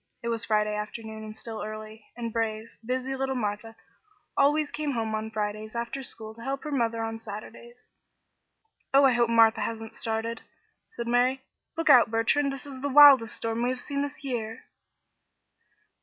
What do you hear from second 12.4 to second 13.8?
This is the wildest storm we